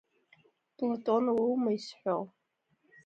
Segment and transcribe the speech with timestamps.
[0.77, 2.17] Платон уоума изҳәо?